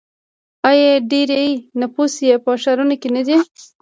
[0.69, 1.47] آیا ډیری
[1.79, 3.37] نفوس یې په ښارونو کې نه دی؟